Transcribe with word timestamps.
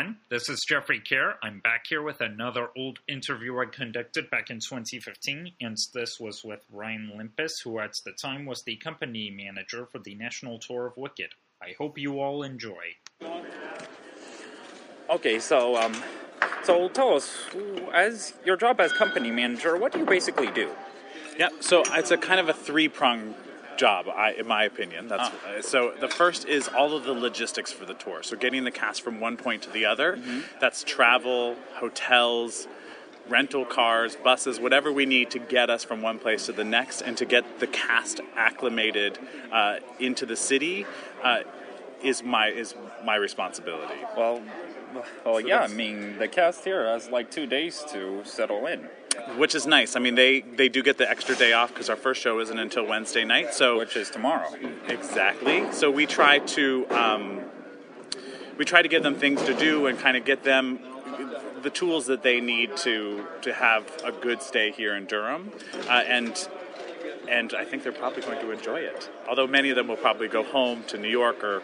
everyone. 0.00 0.16
This 0.30 0.48
is 0.48 0.64
Jeffrey 0.66 1.00
Kerr. 1.00 1.34
I'm 1.42 1.60
back 1.60 1.84
here 1.88 2.02
with 2.02 2.22
another 2.22 2.68
old 2.74 3.00
interview 3.06 3.58
I 3.58 3.66
conducted 3.66 4.30
back 4.30 4.48
in 4.48 4.58
2015, 4.58 5.52
and 5.60 5.76
this 5.92 6.18
was 6.18 6.42
with 6.42 6.64
Ryan 6.72 7.12
Limpis, 7.16 7.62
who 7.62 7.78
at 7.80 7.92
the 8.04 8.12
time 8.12 8.46
was 8.46 8.62
the 8.62 8.76
company 8.76 9.30
manager 9.30 9.84
for 9.84 9.98
the 9.98 10.14
national 10.14 10.58
tour 10.58 10.86
of 10.86 10.96
Wicked. 10.96 11.32
I 11.60 11.74
hope 11.76 11.98
you 11.98 12.20
all 12.20 12.42
enjoy. 12.42 12.96
Okay, 15.10 15.38
so 15.38 15.76
um, 15.76 15.94
so 16.62 16.88
tell 16.88 17.14
us, 17.14 17.36
as 17.92 18.32
your 18.46 18.56
job 18.56 18.80
as 18.80 18.92
company 18.92 19.30
manager, 19.30 19.76
what 19.76 19.92
do 19.92 19.98
you 19.98 20.06
basically 20.06 20.50
do? 20.50 20.70
Yeah, 21.38 21.48
so 21.60 21.82
it's 21.88 22.10
a 22.10 22.16
kind 22.16 22.40
of 22.40 22.48
a 22.48 22.54
three 22.54 22.88
prong 22.88 23.34
job, 23.80 24.06
I, 24.08 24.32
in 24.32 24.46
my 24.46 24.64
opinion. 24.64 25.08
That's 25.08 25.30
uh, 25.34 25.62
so. 25.62 25.92
The 25.98 26.08
first 26.08 26.46
is 26.46 26.68
all 26.68 26.94
of 26.94 27.04
the 27.04 27.14
logistics 27.14 27.72
for 27.72 27.86
the 27.86 27.94
tour. 27.94 28.22
So 28.22 28.36
getting 28.36 28.64
the 28.64 28.70
cast 28.70 29.00
from 29.00 29.20
one 29.20 29.36
point 29.38 29.62
to 29.62 29.70
the 29.70 29.86
other. 29.86 30.16
Mm-hmm. 30.16 30.40
That's 30.60 30.84
travel, 30.84 31.56
hotels, 31.74 32.68
rental 33.28 33.64
cars, 33.64 34.16
buses, 34.16 34.60
whatever 34.60 34.92
we 34.92 35.06
need 35.06 35.30
to 35.30 35.38
get 35.38 35.70
us 35.70 35.82
from 35.82 36.02
one 36.02 36.18
place 36.18 36.46
to 36.46 36.52
the 36.52 36.64
next, 36.64 37.00
and 37.00 37.16
to 37.16 37.24
get 37.24 37.58
the 37.58 37.66
cast 37.66 38.20
acclimated 38.36 39.18
uh, 39.50 39.76
into 39.98 40.26
the 40.26 40.36
city. 40.36 40.86
Uh, 41.22 41.40
is 42.02 42.22
my 42.22 42.48
is 42.48 42.74
my 43.04 43.16
responsibility. 43.16 44.00
Well, 44.16 44.42
well, 45.24 45.40
yeah. 45.40 45.60
I 45.60 45.68
mean, 45.68 46.18
the 46.18 46.28
cast 46.28 46.64
here 46.64 46.86
has 46.86 47.08
like 47.08 47.30
two 47.30 47.46
days 47.46 47.84
to 47.92 48.22
settle 48.24 48.66
in, 48.66 48.88
which 49.36 49.54
is 49.54 49.66
nice. 49.66 49.96
I 49.96 50.00
mean, 50.00 50.14
they 50.14 50.40
they 50.40 50.68
do 50.68 50.82
get 50.82 50.98
the 50.98 51.08
extra 51.08 51.34
day 51.36 51.52
off 51.52 51.72
because 51.72 51.88
our 51.90 51.96
first 51.96 52.20
show 52.20 52.40
isn't 52.40 52.58
until 52.58 52.86
Wednesday 52.86 53.24
night. 53.24 53.54
So 53.54 53.78
which 53.78 53.96
is 53.96 54.10
tomorrow. 54.10 54.48
exactly. 54.88 55.70
So 55.72 55.90
we 55.90 56.06
try 56.06 56.38
to 56.38 56.86
um, 56.90 57.40
we 58.58 58.64
try 58.64 58.82
to 58.82 58.88
give 58.88 59.02
them 59.02 59.14
things 59.14 59.42
to 59.44 59.54
do 59.54 59.86
and 59.86 59.98
kind 59.98 60.16
of 60.16 60.24
get 60.24 60.44
them 60.44 60.80
the 61.62 61.70
tools 61.70 62.06
that 62.06 62.22
they 62.22 62.40
need 62.40 62.76
to 62.78 63.26
to 63.42 63.52
have 63.52 63.84
a 64.04 64.12
good 64.12 64.42
stay 64.42 64.70
here 64.70 64.94
in 64.94 65.06
Durham, 65.06 65.50
uh, 65.88 66.02
and 66.06 66.48
and 67.30 67.54
I 67.54 67.64
think 67.64 67.84
they're 67.84 67.92
probably 67.92 68.22
going 68.22 68.40
to 68.40 68.50
enjoy 68.50 68.80
it. 68.80 69.08
Although 69.28 69.46
many 69.46 69.70
of 69.70 69.76
them 69.76 69.86
will 69.86 69.96
probably 69.96 70.26
go 70.26 70.42
home 70.42 70.82
to 70.88 70.98
New 70.98 71.08
York 71.08 71.44
or 71.44 71.60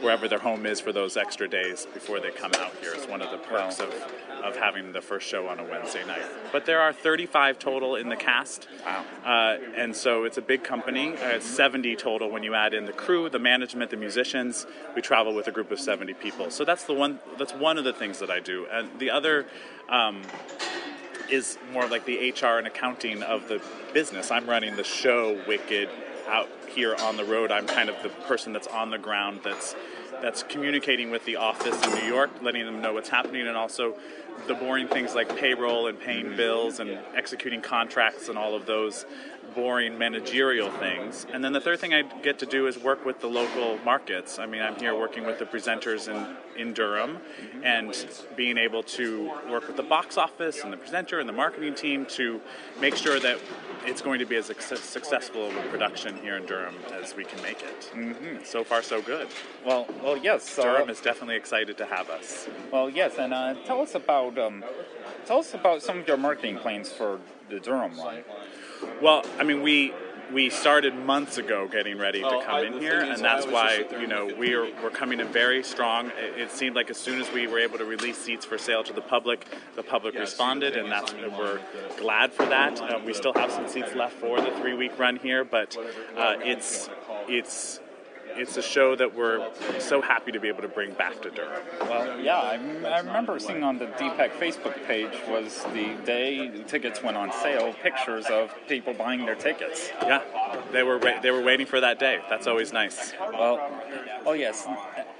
wherever 0.00 0.26
their 0.26 0.40
home 0.40 0.66
is 0.66 0.80
for 0.80 0.92
those 0.92 1.16
extra 1.16 1.48
days 1.48 1.86
before 1.94 2.18
they 2.18 2.30
come 2.30 2.50
out 2.58 2.72
here. 2.80 2.92
It's 2.92 3.06
one 3.06 3.22
of 3.22 3.30
the 3.30 3.38
perks 3.38 3.78
of, 3.78 3.94
of 4.42 4.56
having 4.56 4.92
the 4.92 5.00
first 5.00 5.28
show 5.28 5.46
on 5.48 5.60
a 5.60 5.64
Wednesday 5.64 6.04
night. 6.04 6.24
But 6.50 6.66
there 6.66 6.80
are 6.80 6.92
35 6.92 7.58
total 7.60 7.94
in 7.94 8.08
the 8.08 8.16
cast. 8.16 8.66
Wow. 8.84 9.04
Uh, 9.24 9.58
and 9.76 9.94
so 9.94 10.24
it's 10.24 10.38
a 10.38 10.42
big 10.42 10.64
company. 10.64 11.14
Uh, 11.14 11.36
it's 11.36 11.46
70 11.46 11.94
total 11.96 12.28
when 12.28 12.42
you 12.42 12.54
add 12.54 12.74
in 12.74 12.84
the 12.84 12.92
crew, 12.92 13.30
the 13.30 13.38
management, 13.38 13.92
the 13.92 13.96
musicians. 13.96 14.66
We 14.96 15.02
travel 15.02 15.34
with 15.34 15.46
a 15.46 15.52
group 15.52 15.70
of 15.70 15.78
70 15.78 16.14
people. 16.14 16.50
So 16.50 16.64
that's 16.64 16.84
the 16.84 16.94
one. 16.94 17.20
That's 17.38 17.54
one 17.54 17.78
of 17.78 17.84
the 17.84 17.92
things 17.92 18.18
that 18.18 18.30
I 18.30 18.40
do. 18.40 18.66
And 18.70 18.98
the 18.98 19.10
other. 19.10 19.46
Um, 19.88 20.22
is 21.30 21.58
more 21.72 21.86
like 21.86 22.04
the 22.04 22.30
HR 22.30 22.58
and 22.58 22.66
accounting 22.66 23.22
of 23.22 23.48
the 23.48 23.60
business. 23.92 24.30
I'm 24.30 24.48
running 24.48 24.76
the 24.76 24.84
show 24.84 25.40
Wicked 25.46 25.88
out 26.28 26.48
here 26.68 26.94
on 27.00 27.16
the 27.16 27.24
road. 27.24 27.50
I'm 27.50 27.66
kind 27.66 27.88
of 27.88 28.02
the 28.02 28.08
person 28.08 28.52
that's 28.52 28.66
on 28.66 28.90
the 28.90 28.98
ground 28.98 29.40
that's 29.44 29.74
that's 30.22 30.42
communicating 30.42 31.10
with 31.10 31.24
the 31.26 31.36
office 31.36 31.82
in 31.84 31.90
New 31.92 32.06
York, 32.06 32.30
letting 32.40 32.64
them 32.64 32.80
know 32.80 32.94
what's 32.94 33.10
happening, 33.10 33.46
and 33.46 33.56
also 33.56 33.94
the 34.46 34.54
boring 34.54 34.88
things 34.88 35.14
like 35.14 35.36
payroll 35.36 35.86
and 35.88 35.98
paying 35.98 36.36
bills 36.36 36.80
and 36.80 36.98
executing 37.14 37.60
contracts 37.60 38.28
and 38.28 38.38
all 38.38 38.54
of 38.54 38.66
those 38.66 39.04
boring 39.56 39.96
managerial 39.96 40.70
things. 40.70 41.26
And 41.32 41.42
then 41.42 41.54
the 41.54 41.60
third 41.60 41.80
thing 41.80 41.94
I 41.94 42.02
get 42.02 42.38
to 42.40 42.46
do 42.46 42.66
is 42.66 42.78
work 42.78 43.04
with 43.06 43.20
the 43.20 43.26
local 43.26 43.78
markets. 43.78 44.38
I 44.38 44.44
mean, 44.44 44.60
I'm 44.60 44.76
here 44.76 44.94
working 44.94 45.24
with 45.24 45.38
the 45.38 45.46
presenters 45.46 46.08
in, 46.08 46.36
in 46.60 46.74
Durham 46.74 47.18
and 47.64 47.96
being 48.36 48.58
able 48.58 48.82
to 48.82 49.32
work 49.50 49.66
with 49.66 49.76
the 49.76 49.82
box 49.82 50.18
office 50.18 50.62
and 50.62 50.72
the 50.72 50.76
presenter 50.76 51.18
and 51.18 51.28
the 51.28 51.32
marketing 51.32 51.74
team 51.74 52.04
to 52.10 52.40
make 52.80 52.96
sure 52.96 53.18
that 53.18 53.38
it's 53.86 54.02
going 54.02 54.18
to 54.18 54.26
be 54.26 54.36
as 54.36 54.46
successful 54.46 55.46
of 55.46 55.56
a 55.56 55.62
production 55.70 56.16
here 56.18 56.36
in 56.36 56.44
Durham 56.44 56.74
as 56.92 57.16
we 57.16 57.24
can 57.24 57.40
make 57.42 57.62
it. 57.62 57.90
Mm-hmm. 57.94 58.44
So 58.44 58.62
far, 58.62 58.82
so 58.82 59.00
good. 59.00 59.28
Well, 59.64 59.86
well, 60.02 60.18
yes. 60.18 60.48
So, 60.48 60.64
Durham 60.64 60.90
is 60.90 61.00
definitely 61.00 61.36
excited 61.36 61.78
to 61.78 61.86
have 61.86 62.10
us. 62.10 62.46
well, 62.70 62.90
yes, 62.90 63.14
and 63.18 63.32
uh, 63.32 63.54
tell 63.64 63.80
us 63.80 63.94
about 63.94 64.38
um, 64.38 64.64
tell 65.24 65.38
us 65.38 65.54
about 65.54 65.82
some 65.82 65.98
of 65.98 66.08
your 66.08 66.16
marketing 66.16 66.58
plans 66.58 66.92
for 66.92 67.20
the 67.48 67.60
Durham 67.60 67.96
run. 67.98 68.24
Well, 69.00 69.24
I 69.38 69.44
mean, 69.44 69.62
we 69.62 69.92
we 70.32 70.50
started 70.50 70.94
months 70.94 71.38
ago 71.38 71.68
getting 71.70 71.98
ready 71.98 72.20
to 72.20 72.26
Oh, 72.26 72.42
come 72.42 72.64
in 72.64 72.80
here, 72.80 73.00
and 73.00 73.22
that's 73.22 73.46
why 73.46 73.84
you 74.00 74.06
know 74.06 74.26
we 74.38 74.54
are 74.54 74.66
we're 74.82 74.90
coming 74.90 75.20
in 75.20 75.28
very 75.28 75.62
strong. 75.62 76.08
It, 76.08 76.40
it 76.40 76.50
seemed 76.50 76.74
like 76.74 76.90
as 76.90 76.96
soon 76.96 77.20
as 77.20 77.30
we 77.32 77.46
were 77.46 77.58
able 77.58 77.78
to 77.78 77.84
release 77.84 78.18
seats 78.18 78.44
for 78.44 78.58
sale 78.58 78.82
to 78.84 78.92
the 78.92 79.00
public, 79.00 79.46
the 79.76 79.82
public 79.82 80.14
responded, 80.14 80.76
and 80.76 80.90
that's 80.90 81.14
we're 81.14 81.60
glad 81.98 82.32
for 82.32 82.44
that. 82.46 82.80
Uh, 82.80 83.00
we 83.04 83.14
still 83.14 83.32
have 83.34 83.52
some 83.52 83.68
seats 83.68 83.94
left 83.94 84.14
for 84.14 84.40
the 84.40 84.50
three 84.60 84.74
week 84.74 84.98
run 84.98 85.16
here, 85.16 85.44
but 85.44 85.76
uh, 86.16 86.34
it's 86.40 86.90
it's 87.28 87.80
it's 88.36 88.56
a 88.56 88.62
show 88.62 88.94
that 88.96 89.14
we're 89.14 89.48
so 89.78 90.00
happy 90.00 90.32
to 90.32 90.40
be 90.40 90.48
able 90.48 90.62
to 90.62 90.68
bring 90.68 90.92
back 90.94 91.20
to 91.22 91.30
Durham. 91.30 91.62
Well, 91.82 92.20
yeah, 92.20 92.36
I, 92.36 92.54
I 92.86 92.98
remember 92.98 93.38
seeing 93.38 93.62
on 93.62 93.78
the 93.78 93.86
DPAC 93.86 94.32
Facebook 94.32 94.84
page 94.86 95.12
was 95.28 95.64
the 95.72 95.94
day 96.04 96.50
tickets 96.66 97.02
went 97.02 97.16
on 97.16 97.32
sale, 97.32 97.72
pictures 97.82 98.26
of 98.26 98.52
people 98.68 98.94
buying 98.94 99.24
their 99.24 99.34
tickets. 99.34 99.90
Yeah, 100.02 100.22
they 100.72 100.82
were 100.82 100.98
wa- 100.98 101.20
they 101.20 101.30
were 101.30 101.42
waiting 101.42 101.66
for 101.66 101.80
that 101.80 101.98
day. 101.98 102.20
That's 102.28 102.46
always 102.46 102.72
nice. 102.72 103.12
Well, 103.32 103.70
oh 104.24 104.32
yes. 104.32 104.66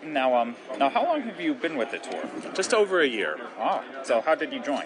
Now, 0.05 0.37
um, 0.37 0.55
now, 0.79 0.89
how 0.89 1.05
long 1.05 1.23
have 1.23 1.41
you 1.41 1.55
been 1.55 1.77
with 1.77 1.91
the 1.91 1.99
tour? 1.99 2.23
Just 2.55 2.73
over 2.73 3.01
a 3.01 3.07
year. 3.09 3.39
Oh, 3.59 3.83
so 4.05 4.21
how 4.21 4.35
did 4.35 4.53
you 4.53 4.61
join? 4.63 4.85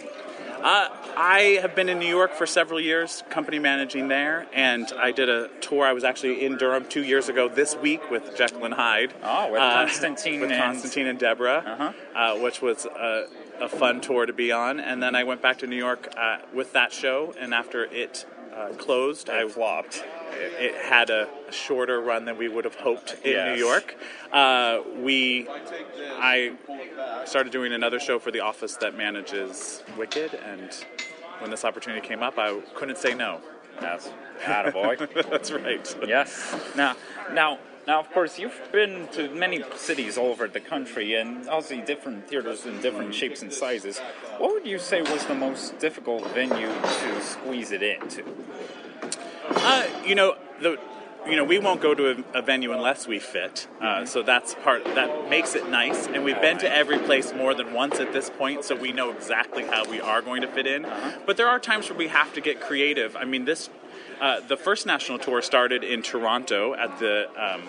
Uh, 0.62 0.88
I 1.16 1.58
have 1.62 1.74
been 1.74 1.88
in 1.88 1.98
New 1.98 2.06
York 2.08 2.34
for 2.34 2.46
several 2.46 2.78
years, 2.80 3.24
company 3.30 3.58
managing 3.58 4.08
there, 4.08 4.46
and 4.52 4.92
I 4.98 5.10
did 5.10 5.30
a 5.30 5.48
tour. 5.62 5.86
I 5.86 5.94
was 5.94 6.04
actually 6.04 6.44
in 6.44 6.58
Durham 6.58 6.84
two 6.86 7.02
years 7.02 7.30
ago 7.30 7.48
this 7.48 7.74
week 7.76 8.10
with 8.10 8.36
Jekyll 8.36 8.66
and 8.66 8.74
Hyde. 8.74 9.14
Oh, 9.22 9.50
with 9.52 9.60
Uh, 9.60 9.72
Constantine 9.86 10.40
with 10.40 10.50
and- 10.50 10.62
Constantine 10.62 11.06
and 11.06 11.18
Deborah, 11.18 11.64
Uh-huh. 11.66 11.92
uh, 12.14 12.38
which 12.40 12.60
was 12.60 12.84
a, 12.84 13.26
a 13.58 13.68
fun 13.70 14.02
tour 14.02 14.26
to 14.26 14.34
be 14.34 14.52
on. 14.52 14.80
And 14.80 15.02
then 15.02 15.14
I 15.14 15.24
went 15.24 15.40
back 15.40 15.58
to 15.60 15.66
New 15.66 15.76
York 15.76 16.08
uh, 16.16 16.38
with 16.52 16.74
that 16.74 16.92
show, 16.92 17.32
and 17.40 17.54
after 17.54 17.84
it 17.84 18.26
uh, 18.60 18.68
closed, 18.74 19.30
I 19.30 19.40
I 19.42 19.48
flopped. 19.48 20.04
it 20.32 20.74
had 20.74 21.10
a, 21.10 21.28
a 21.48 21.52
shorter 21.52 22.00
run 22.00 22.24
than 22.24 22.36
we 22.36 22.48
would 22.48 22.64
have 22.64 22.74
hoped 22.76 23.16
in 23.24 23.32
Yes. 23.32 23.56
New 23.58 23.64
York. 23.64 23.96
Uh, 24.32 24.80
we, 24.98 25.48
I 26.18 26.52
started 27.24 27.52
doing 27.52 27.72
another 27.72 27.98
show 27.98 28.18
for 28.18 28.30
the 28.30 28.40
office 28.40 28.76
that 28.76 28.96
manages 28.96 29.82
Wicked, 29.96 30.34
and 30.34 30.72
when 31.40 31.50
this 31.50 31.64
opportunity 31.64 32.06
came 32.06 32.22
up, 32.22 32.38
I 32.38 32.60
couldn't 32.74 32.98
say 32.98 33.14
no. 33.14 33.40
Yes, 33.80 34.10
attaboy. 34.42 35.08
That's 35.30 35.50
right. 35.50 35.96
yes. 36.06 36.54
Now, 36.76 36.96
now, 37.32 37.58
now, 37.90 37.98
of 37.98 38.08
course, 38.12 38.38
you've 38.38 38.68
been 38.70 39.08
to 39.14 39.28
many 39.30 39.64
cities 39.74 40.16
all 40.16 40.28
over 40.28 40.46
the 40.46 40.60
country, 40.60 41.16
and 41.16 41.48
obviously 41.48 41.80
different 41.84 42.28
theaters 42.28 42.64
in 42.64 42.80
different 42.80 43.12
shapes 43.12 43.42
and 43.42 43.52
sizes. 43.52 43.98
What 44.38 44.52
would 44.52 44.64
you 44.64 44.78
say 44.78 45.02
was 45.02 45.26
the 45.26 45.34
most 45.34 45.76
difficult 45.80 46.24
venue 46.28 46.68
to 46.68 47.20
squeeze 47.20 47.72
it 47.72 47.82
into? 47.82 48.22
Uh, 49.56 49.88
you 50.06 50.14
know 50.14 50.36
the. 50.60 50.78
You 51.28 51.36
know, 51.36 51.44
we 51.44 51.58
won't 51.58 51.80
go 51.80 51.94
to 51.94 52.24
a, 52.34 52.38
a 52.38 52.42
venue 52.42 52.72
unless 52.72 53.06
we 53.06 53.18
fit. 53.18 53.68
Uh, 53.80 54.06
so 54.06 54.22
that's 54.22 54.54
part 54.54 54.84
that 54.84 55.28
makes 55.28 55.54
it 55.54 55.68
nice. 55.68 56.06
And 56.06 56.24
we've 56.24 56.40
been 56.40 56.58
to 56.58 56.74
every 56.74 56.98
place 56.98 57.32
more 57.34 57.54
than 57.54 57.72
once 57.72 58.00
at 58.00 58.12
this 58.12 58.30
point, 58.30 58.64
so 58.64 58.74
we 58.74 58.92
know 58.92 59.10
exactly 59.10 59.64
how 59.64 59.88
we 59.88 60.00
are 60.00 60.22
going 60.22 60.40
to 60.42 60.48
fit 60.48 60.66
in. 60.66 60.86
But 61.26 61.36
there 61.36 61.48
are 61.48 61.58
times 61.58 61.88
where 61.90 61.98
we 61.98 62.08
have 62.08 62.32
to 62.34 62.40
get 62.40 62.60
creative. 62.60 63.16
I 63.16 63.24
mean, 63.24 63.44
this 63.44 63.68
uh, 64.20 64.40
the 64.40 64.56
first 64.56 64.86
national 64.86 65.18
tour 65.18 65.40
started 65.42 65.84
in 65.84 66.02
Toronto 66.02 66.74
at 66.74 66.98
the. 66.98 67.28
Um, 67.36 67.62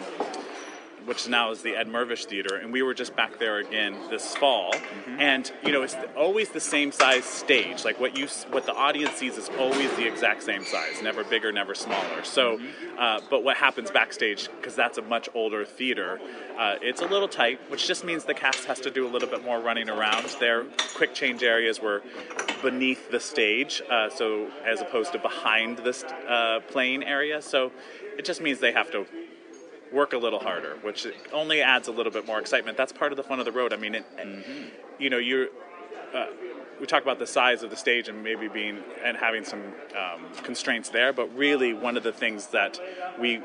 which 1.06 1.28
now 1.28 1.52
is 1.52 1.62
the 1.62 1.76
Ed 1.76 1.88
Mirvish 1.88 2.26
Theater, 2.26 2.56
and 2.56 2.72
we 2.72 2.82
were 2.82 2.94
just 2.94 3.16
back 3.16 3.40
there 3.40 3.58
again 3.58 3.96
this 4.10 4.36
fall. 4.36 4.74
And 5.18 5.52
you 5.64 5.72
know, 5.72 5.82
it's 5.82 5.96
always 6.16 6.50
the 6.50 6.60
same 6.60 6.92
size 6.92 7.26
stage. 7.26 7.84
Like 7.86 8.00
what 8.00 8.18
you, 8.18 8.28
what 8.52 8.66
the 8.66 8.74
audience 8.74 9.16
sees 9.16 9.38
is 9.38 9.50
always 9.60 9.92
the 9.96 10.08
exact 10.08 10.44
same 10.44 10.64
size, 10.64 11.02
never 11.02 11.24
bigger, 11.24 11.52
never 11.52 11.76
smaller. 11.76 12.24
So, 12.24 12.60
uh, 12.98 13.22
but 13.30 13.44
what 13.44 13.58
happens 13.58 13.92
backstage, 13.92 14.50
because 14.58 14.76
that's 14.76 14.98
a 14.98 15.02
much 15.02 15.30
older 15.34 15.66
theater, 15.66 16.20
uh, 16.58 16.76
it's 16.82 17.02
a 17.02 17.08
little 17.08 17.28
tight, 17.28 17.60
which 17.70 17.88
just 17.88 18.04
means 18.04 18.26
the 18.26 18.34
cast 18.34 18.66
has 18.66 18.80
to 18.82 18.92
do 18.92 19.08
a 19.08 19.10
little 19.10 19.30
bit 19.30 19.44
more 19.44 19.60
running 19.60 19.90
around. 19.90 20.26
Their 20.40 20.66
quick 20.96 21.14
change 21.14 21.44
areas 21.44 21.80
were 21.82 22.02
beneath 22.62 23.12
the 23.12 23.20
stage, 23.20 23.82
uh, 23.90 24.10
so 24.10 24.50
as 24.66 24.82
opposed 24.82 25.14
to 25.14 25.20
behind 25.20 25.80
this 25.80 26.04
uh, 26.04 26.60
playing 26.68 27.04
area. 27.04 27.42
So, 27.42 27.72
it 28.18 28.26
just 28.26 28.42
means 28.42 28.60
they 28.60 28.72
have 28.72 28.92
to 28.92 29.06
work 29.92 30.14
a 30.14 30.18
little 30.18 30.40
harder, 30.40 30.78
which 30.82 31.08
only 31.34 31.62
adds 31.62 31.88
a 31.88 31.92
little 31.92 32.12
bit 32.12 32.26
more 32.26 32.40
excitement. 32.40 32.78
That's 32.78 32.92
part 32.92 33.12
of 33.12 33.18
the 33.18 33.24
fun 33.24 33.40
of 33.40 33.46
the 33.46 33.52
road. 33.52 33.74
I 33.74 33.78
mean, 33.78 33.96
it, 33.96 34.06
you 35.00 35.10
know, 35.10 35.18
you're 35.18 35.48
uh, 36.14 36.28
we 36.82 36.88
talk 36.88 37.04
about 37.04 37.20
the 37.20 37.28
size 37.28 37.62
of 37.62 37.70
the 37.70 37.76
stage 37.76 38.10
and 38.10 38.24
maybe 38.24 38.48
being 38.48 38.80
and 39.04 39.16
having 39.16 39.46
some 39.46 39.62
um, 39.96 40.26
constraints 40.42 40.90
there, 40.90 41.14
but 41.14 41.34
really 41.38 41.74
one 41.74 41.96
of 41.96 42.02
the 42.02 42.12
things 42.12 42.48
that 42.48 42.80
we 43.20 43.40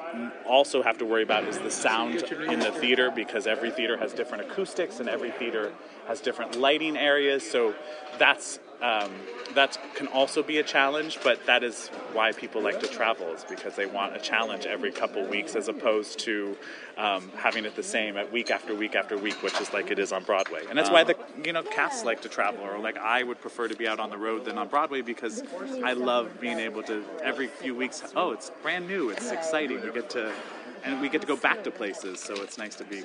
also 0.48 0.82
have 0.82 0.96
to 0.98 1.04
worry 1.04 1.22
about 1.22 1.44
is 1.44 1.58
the 1.58 1.70
sound 1.70 2.22
in 2.22 2.60
the 2.60 2.72
theater 2.72 3.10
because 3.14 3.46
every 3.46 3.70
theater 3.70 3.98
has 3.98 4.14
different 4.14 4.50
acoustics 4.50 5.00
and 5.00 5.08
every 5.08 5.30
theater 5.32 5.70
has 6.08 6.22
different 6.22 6.58
lighting 6.58 6.96
areas. 6.96 7.48
So 7.48 7.74
that's 8.18 8.58
um, 8.82 9.10
that 9.54 9.78
can 9.94 10.06
also 10.08 10.42
be 10.42 10.58
a 10.58 10.62
challenge, 10.62 11.18
but 11.24 11.44
that 11.46 11.64
is 11.64 11.88
why 12.12 12.32
people 12.32 12.60
like 12.60 12.78
to 12.80 12.86
travel 12.86 13.28
is 13.32 13.44
because 13.44 13.74
they 13.74 13.86
want 13.86 14.14
a 14.14 14.18
challenge 14.18 14.66
every 14.66 14.92
couple 14.92 15.24
weeks 15.24 15.56
as 15.56 15.68
opposed 15.68 16.18
to 16.20 16.56
um, 16.98 17.30
having 17.36 17.64
it 17.64 17.74
the 17.74 17.82
same 17.82 18.16
at 18.16 18.30
week 18.30 18.50
after 18.50 18.74
week 18.74 18.94
after 18.94 19.16
week, 19.16 19.42
which 19.42 19.58
is 19.60 19.72
like 19.72 19.90
it 19.90 19.98
is 19.98 20.12
on 20.12 20.24
Broadway. 20.24 20.62
And 20.68 20.78
that's 20.78 20.90
why 20.90 21.04
the 21.04 21.16
you 21.44 21.52
know 21.52 21.62
casts 21.62 22.04
like 22.04 22.20
to 22.22 22.28
travel, 22.28 22.64
or 22.64 22.78
like 22.78 22.98
I 22.98 23.22
would 23.22 23.40
prefer 23.40 23.68
to 23.68 23.76
be 23.76 23.88
out 23.88 23.98
on 23.98 24.10
the 24.10 24.18
road 24.18 24.44
than 24.44 24.58
on 24.58 24.68
Broadway 24.68 25.00
because 25.00 25.42
I 25.82 25.94
love 25.94 26.38
being 26.40 26.58
able 26.58 26.82
to 26.84 27.02
every 27.22 27.46
few 27.46 27.74
weeks. 27.74 28.02
Oh, 28.14 28.32
it's 28.32 28.50
brand 28.62 28.86
new, 28.86 29.10
it's 29.10 29.30
exciting. 29.30 29.80
We 29.80 29.90
get 29.90 30.10
to 30.10 30.32
and 30.84 31.00
we 31.00 31.08
get 31.08 31.20
to 31.22 31.26
go 31.26 31.36
back 31.36 31.64
to 31.64 31.70
places, 31.70 32.20
so 32.20 32.34
it's 32.42 32.58
nice 32.58 32.76
to 32.76 32.84
be 32.84 33.04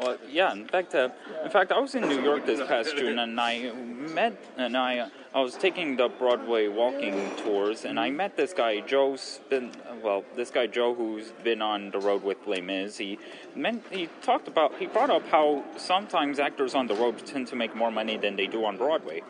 well, 0.00 0.16
yeah. 0.30 0.52
In 0.52 0.66
fact, 0.66 0.94
uh, 0.94 1.08
in 1.44 1.50
fact, 1.50 1.72
I 1.72 1.78
was 1.78 1.94
in 1.94 2.02
New 2.08 2.22
York 2.22 2.46
this 2.46 2.66
past 2.66 2.96
June, 2.96 3.18
and 3.18 3.40
I 3.40 3.72
met, 3.72 4.36
and 4.56 4.76
I, 4.76 5.08
I 5.34 5.40
was 5.40 5.56
taking 5.56 5.96
the 5.96 6.08
Broadway 6.08 6.68
walking 6.68 7.30
tours, 7.36 7.84
and 7.84 7.98
I 7.98 8.10
met 8.10 8.36
this 8.36 8.52
guy, 8.52 8.80
Joe's 8.80 9.40
been, 9.50 9.72
well, 10.02 10.24
this 10.36 10.50
guy 10.50 10.66
Joe, 10.66 10.94
who's 10.94 11.32
been 11.42 11.62
on 11.62 11.90
the 11.90 11.98
road 11.98 12.22
with 12.22 12.38
Les 12.46 12.60
Mis. 12.60 12.96
He 12.98 13.18
meant 13.54 13.84
he 13.90 14.08
talked 14.22 14.48
about, 14.48 14.78
he 14.78 14.86
brought 14.86 15.10
up 15.10 15.26
how 15.28 15.64
sometimes 15.76 16.38
actors 16.38 16.74
on 16.74 16.86
the 16.86 16.94
road 16.94 17.18
tend 17.26 17.48
to 17.48 17.56
make 17.56 17.74
more 17.74 17.90
money 17.90 18.16
than 18.16 18.36
they 18.36 18.46
do 18.46 18.64
on 18.64 18.76
Broadway. 18.76 19.22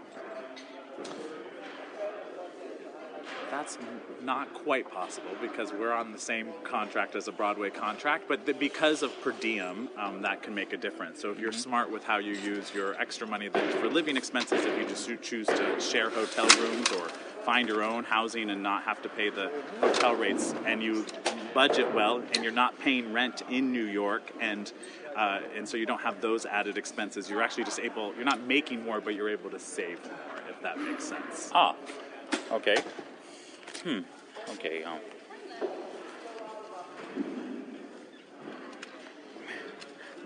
That's 3.50 3.79
not 4.23 4.53
quite 4.53 4.91
possible 4.91 5.31
because 5.41 5.73
we're 5.73 5.93
on 5.93 6.12
the 6.12 6.19
same 6.19 6.49
contract 6.65 7.15
as 7.15 7.29
a 7.29 7.33
Broadway 7.33 7.71
contract, 7.71 8.25
but 8.29 8.47
the, 8.47 8.55
because 8.55 9.03
of 9.03 9.19
per 9.23 9.33
diem, 9.33 9.89
um, 9.97 10.23
that 10.23 10.43
can 10.43 10.55
make 10.55 10.73
a 10.73 10.77
difference. 10.77 11.21
So 11.21 11.31
if 11.31 11.39
you're 11.39 11.50
mm-hmm. 11.50 11.61
smart 11.61 11.91
with 11.91 12.05
how 12.05 12.19
you 12.19 12.33
use 12.33 12.73
your 12.75 12.95
extra 13.00 13.27
money 13.27 13.49
for 13.49 13.89
living 13.89 14.17
expenses, 14.17 14.65
if 14.65 14.79
you 14.79 14.87
just 14.87 15.11
choose 15.23 15.47
to 15.47 15.81
share 15.81 16.11
hotel 16.11 16.49
rooms 16.61 16.91
or 16.93 17.09
find 17.45 17.69
your 17.69 17.83
own 17.83 18.05
housing 18.05 18.50
and 18.50 18.62
not 18.62 18.83
have 18.83 19.00
to 19.03 19.09
pay 19.09 19.31
the 19.31 19.50
hotel 19.81 20.15
rates, 20.15 20.55
and 20.67 20.83
you 20.83 21.06
budget 21.55 21.93
well, 21.95 22.23
and 22.35 22.43
you're 22.43 22.53
not 22.53 22.79
paying 22.79 23.12
rent 23.12 23.43
in 23.49 23.73
New 23.73 23.87
York, 23.87 24.31
and 24.41 24.73
uh, 25.17 25.41
and 25.56 25.69
so 25.69 25.77
you 25.77 25.87
don't 25.87 26.00
have 26.00 26.21
those 26.21 26.47
added 26.47 26.79
expenses. 26.79 27.29
You're 27.29 27.43
actually 27.43 27.65
just 27.65 27.81
able. 27.81 28.15
You're 28.15 28.25
not 28.25 28.43
making 28.43 28.85
more, 28.85 29.00
but 29.00 29.15
you're 29.15 29.31
able 29.31 29.50
to 29.50 29.59
save 29.59 30.05
more, 30.05 30.43
if 30.49 30.61
that 30.62 30.79
makes 30.79 31.05
sense. 31.05 31.50
Ah, 31.55 31.75
okay. 32.53 32.77
Hmm. 33.83 34.01
Okay. 34.51 34.83
Um. 34.83 34.99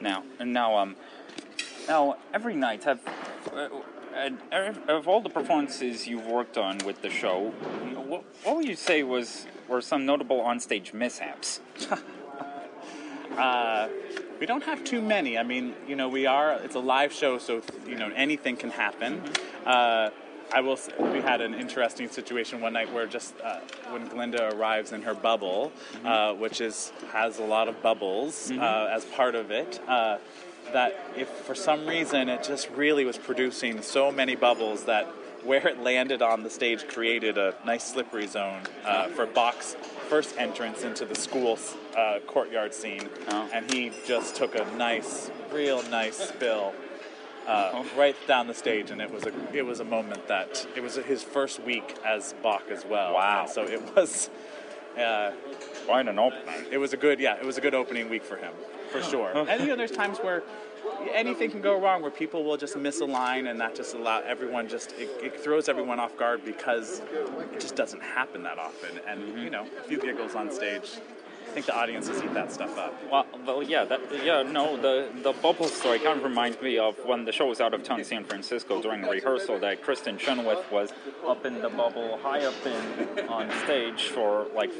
Now, 0.02 0.24
now, 0.44 0.78
um, 0.78 0.96
now, 1.86 2.16
every 2.34 2.56
night 2.56 2.82
have, 2.84 3.00
uh, 3.52 3.68
uh, 4.16 4.72
of 4.88 5.06
all 5.06 5.20
the 5.20 5.30
performances 5.30 6.08
you've 6.08 6.26
worked 6.26 6.58
on 6.58 6.78
with 6.78 7.02
the 7.02 7.10
show, 7.10 7.52
what, 7.94 8.24
what 8.42 8.56
would 8.56 8.66
you 8.66 8.74
say 8.74 9.04
was 9.04 9.46
were 9.68 9.80
some 9.80 10.04
notable 10.04 10.40
onstage 10.40 10.92
mishaps? 10.92 11.60
uh, 13.38 13.88
we 14.40 14.46
don't 14.46 14.64
have 14.64 14.82
too 14.82 15.00
many. 15.00 15.38
I 15.38 15.44
mean, 15.44 15.74
you 15.86 15.94
know, 15.94 16.08
we 16.08 16.26
are. 16.26 16.54
It's 16.54 16.74
a 16.74 16.80
live 16.80 17.12
show, 17.12 17.38
so 17.38 17.62
you 17.86 17.94
know 17.94 18.10
anything 18.16 18.56
can 18.56 18.70
happen. 18.70 19.20
Mm-hmm. 19.20 19.68
Uh, 19.68 20.10
I 20.54 20.60
will. 20.60 20.78
We 20.98 21.20
had 21.20 21.40
an 21.40 21.54
interesting 21.54 22.08
situation 22.08 22.60
one 22.60 22.74
night 22.74 22.92
where 22.92 23.06
just 23.06 23.34
uh, 23.42 23.60
when 23.90 24.06
Glinda 24.08 24.54
arrives 24.54 24.92
in 24.92 25.02
her 25.02 25.14
bubble, 25.14 25.72
mm-hmm. 25.94 26.06
uh, 26.06 26.34
which 26.34 26.60
is 26.60 26.92
has 27.12 27.38
a 27.38 27.44
lot 27.44 27.68
of 27.68 27.82
bubbles 27.82 28.50
mm-hmm. 28.50 28.62
uh, 28.62 28.94
as 28.94 29.04
part 29.06 29.34
of 29.34 29.50
it. 29.50 29.80
Uh, 29.88 30.18
that 30.72 30.96
if 31.16 31.28
for 31.28 31.54
some 31.54 31.86
reason 31.86 32.28
it 32.28 32.42
just 32.42 32.70
really 32.70 33.04
was 33.04 33.18
producing 33.18 33.82
so 33.82 34.12
many 34.12 34.36
bubbles 34.36 34.84
that 34.84 35.06
where 35.44 35.66
it 35.66 35.80
landed 35.80 36.22
on 36.22 36.42
the 36.44 36.50
stage 36.50 36.86
created 36.86 37.36
a 37.36 37.54
nice 37.66 37.92
slippery 37.92 38.26
zone 38.26 38.60
uh, 38.84 39.08
for 39.08 39.26
Boq's 39.26 39.74
first 40.08 40.36
entrance 40.38 40.84
into 40.84 41.04
the 41.04 41.16
school 41.16 41.58
uh, 41.96 42.20
courtyard 42.26 42.72
scene, 42.72 43.08
oh. 43.28 43.50
and 43.52 43.68
he 43.72 43.90
just 44.06 44.36
took 44.36 44.54
a 44.54 44.64
nice, 44.76 45.30
real 45.52 45.82
nice 45.84 46.16
spill 46.16 46.72
uh, 47.46 47.70
oh. 47.74 47.86
right 47.96 48.16
down 48.26 48.46
the 48.46 48.54
stage, 48.54 48.90
and 48.90 49.00
it 49.00 49.10
was 49.10 49.24
a 49.24 49.32
it 49.56 49.66
was 49.66 49.80
a 49.80 49.84
moment 49.84 50.28
that 50.28 50.66
it 50.76 50.82
was 50.82 50.96
his 50.96 51.22
first 51.22 51.62
week 51.62 51.96
as 52.04 52.34
Boq 52.42 52.70
as 52.70 52.84
well. 52.84 53.14
Wow! 53.14 53.42
And 53.42 53.50
so 53.50 53.62
it 53.64 53.94
was 53.96 54.30
uh, 54.98 55.32
quite 55.86 56.08
an 56.08 56.18
opening. 56.18 56.66
It 56.70 56.78
was 56.78 56.92
a 56.92 56.96
good 56.96 57.20
yeah, 57.20 57.36
it 57.36 57.44
was 57.44 57.58
a 57.58 57.60
good 57.60 57.74
opening 57.74 58.08
week 58.08 58.24
for 58.24 58.36
him 58.36 58.52
for 58.92 59.02
sure. 59.02 59.32
and 59.34 59.60
you 59.60 59.68
know, 59.68 59.76
there's 59.76 59.90
times 59.90 60.18
where 60.18 60.42
anything 61.12 61.50
can 61.50 61.62
go 61.62 61.80
wrong, 61.80 62.02
where 62.02 62.10
people 62.10 62.44
will 62.44 62.56
just 62.56 62.76
miss 62.76 63.00
a 63.00 63.04
line, 63.04 63.46
and 63.46 63.58
that 63.60 63.74
just 63.74 63.94
allow 63.94 64.20
everyone 64.20 64.68
just 64.68 64.92
it, 64.92 65.10
it 65.22 65.40
throws 65.40 65.68
everyone 65.68 65.98
off 65.98 66.16
guard 66.16 66.44
because 66.44 67.00
it 67.52 67.60
just 67.60 67.74
doesn't 67.74 68.02
happen 68.02 68.42
that 68.42 68.58
often. 68.58 69.00
And 69.08 69.20
mm-hmm. 69.20 69.38
you 69.38 69.50
know, 69.50 69.66
a 69.80 69.82
few 69.84 70.00
giggles 70.00 70.34
on 70.34 70.52
stage 70.52 70.98
I 71.48 71.54
think 71.54 71.66
the 71.66 71.76
audiences 71.76 72.22
eat 72.22 72.32
that 72.34 72.50
stuff 72.50 72.78
up. 72.78 72.94
Well, 73.10 73.26
well 73.46 73.62
yeah, 73.62 73.84
that, 73.84 74.00
yeah, 74.24 74.42
no, 74.42 74.76
the 74.76 75.10
the 75.22 75.32
bubble 75.32 75.66
story 75.66 75.98
kind 75.98 76.18
of 76.18 76.24
reminds 76.24 76.60
me 76.62 76.78
of 76.78 76.96
when 77.04 77.24
the 77.24 77.32
show 77.32 77.46
was 77.46 77.60
out 77.60 77.74
of 77.74 77.82
town 77.82 77.98
in 77.98 78.04
San 78.04 78.24
Francisco 78.24 78.80
during 78.80 79.02
rehearsal. 79.02 79.58
That 79.58 79.82
Kristin 79.82 80.18
Chenoweth 80.18 80.70
was 80.72 80.92
up 81.26 81.44
in 81.44 81.60
the 81.60 81.68
bubble, 81.68 82.18
high 82.22 82.44
up 82.44 82.54
in 82.64 83.28
on 83.28 83.50
stage 83.64 84.04
for 84.08 84.46
like 84.54 84.70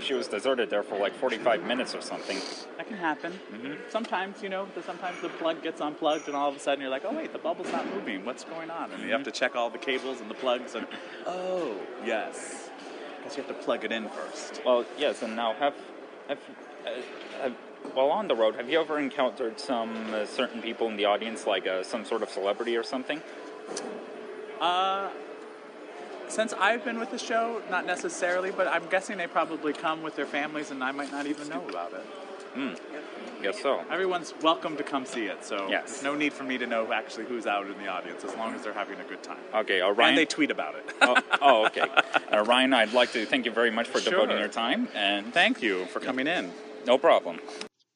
she 0.00 0.14
was 0.14 0.26
deserted 0.28 0.68
there 0.70 0.82
for 0.82 0.98
like 0.98 1.14
45 1.14 1.64
minutes 1.64 1.94
or 1.94 2.00
something. 2.00 2.38
That 2.76 2.88
can 2.88 2.96
happen. 2.96 3.32
Mm-hmm. 3.52 3.74
Sometimes, 3.88 4.42
you 4.42 4.48
know, 4.48 4.66
sometimes 4.84 5.20
the 5.22 5.28
plug 5.28 5.62
gets 5.62 5.80
unplugged, 5.80 6.26
and 6.26 6.36
all 6.36 6.48
of 6.48 6.56
a 6.56 6.58
sudden 6.58 6.80
you're 6.80 6.90
like, 6.90 7.04
oh 7.04 7.14
wait, 7.14 7.32
the 7.32 7.38
bubble's 7.38 7.70
not 7.70 7.86
moving. 7.94 8.24
What's 8.24 8.44
going 8.44 8.70
on? 8.70 8.84
And 8.84 8.94
mm-hmm. 8.94 9.06
you 9.06 9.12
have 9.12 9.24
to 9.24 9.30
check 9.30 9.54
all 9.54 9.70
the 9.70 9.78
cables 9.78 10.20
and 10.20 10.30
the 10.30 10.34
plugs, 10.34 10.74
and 10.74 10.86
oh 11.26 11.76
yes, 12.04 12.70
I 13.20 13.24
guess 13.24 13.36
you 13.36 13.42
have 13.42 13.56
to 13.56 13.64
plug 13.64 13.84
it 13.84 13.92
in 13.92 14.08
first. 14.08 14.60
Well, 14.64 14.84
yes, 14.98 15.22
and 15.22 15.36
now 15.36 15.54
have 15.54 15.74
have, 16.28 17.52
while 17.94 18.10
on 18.10 18.28
the 18.28 18.34
road, 18.34 18.56
have 18.56 18.68
you 18.68 18.80
ever 18.80 18.98
encountered 18.98 19.58
some 19.60 20.12
uh, 20.12 20.26
certain 20.26 20.60
people 20.60 20.88
in 20.88 20.96
the 20.96 21.04
audience, 21.04 21.46
like 21.46 21.66
uh, 21.66 21.82
some 21.82 22.04
sort 22.04 22.22
of 22.22 22.30
celebrity 22.30 22.76
or 22.76 22.82
something? 22.82 23.22
Uh, 24.60 25.08
since 26.28 26.52
I've 26.54 26.84
been 26.84 26.98
with 26.98 27.10
the 27.10 27.18
show, 27.18 27.62
not 27.70 27.86
necessarily, 27.86 28.50
but 28.50 28.66
I'm 28.66 28.86
guessing 28.88 29.16
they 29.16 29.26
probably 29.26 29.72
come 29.72 30.02
with 30.02 30.16
their 30.16 30.26
families, 30.26 30.70
and 30.70 30.82
I 30.82 30.92
might 30.92 31.12
not 31.12 31.26
even 31.26 31.48
know 31.48 31.66
about 31.68 31.92
it. 31.92 32.04
Mm. 32.56 32.78
Guess 33.42 33.60
so. 33.60 33.84
Everyone's 33.90 34.32
welcome 34.40 34.78
to 34.78 34.82
come 34.82 35.04
see 35.04 35.26
it, 35.26 35.44
so 35.44 35.68
yes. 35.68 36.02
no 36.02 36.14
need 36.14 36.32
for 36.32 36.42
me 36.42 36.56
to 36.56 36.66
know 36.66 36.90
actually 36.90 37.26
who's 37.26 37.46
out 37.46 37.66
in 37.66 37.76
the 37.78 37.86
audience 37.86 38.24
as 38.24 38.34
long 38.34 38.54
as 38.54 38.62
they're 38.62 38.72
having 38.72 38.98
a 38.98 39.04
good 39.04 39.22
time. 39.22 39.38
Okay, 39.54 39.82
uh, 39.82 39.88
Orion. 39.88 40.10
And 40.10 40.18
they 40.18 40.24
tweet 40.24 40.50
about 40.50 40.74
it. 40.74 40.84
oh, 41.02 41.16
oh, 41.42 41.66
okay. 41.66 41.84
Uh, 42.32 42.42
Ryan, 42.42 42.74
I'd 42.74 42.92
like 42.92 43.12
to 43.12 43.24
thank 43.24 43.44
you 43.44 43.52
very 43.52 43.70
much 43.70 43.86
for 43.86 44.00
sure. 44.00 44.10
devoting 44.10 44.38
your 44.38 44.48
time. 44.48 44.88
and 44.94 45.32
Thank 45.32 45.62
you 45.62 45.86
for 45.86 46.00
coming 46.00 46.26
in. 46.26 46.50
No 46.84 46.98
problem. 46.98 47.38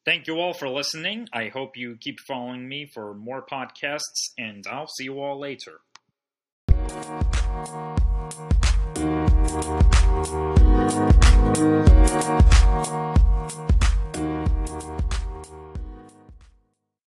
Thank 0.05 0.25
you 0.25 0.39
all 0.39 0.53
for 0.53 0.69
listening. 0.69 1.27
I 1.33 1.49
hope 1.49 1.75
you 1.75 1.97
keep 1.99 2.19
following 2.21 2.67
me 2.67 2.85
for 2.85 3.13
more 3.13 3.45
podcasts, 3.45 4.31
and 4.37 4.65
I'll 4.67 4.87
see 4.87 5.03
you 5.03 5.19
all 5.19 5.37
later. 5.37 5.81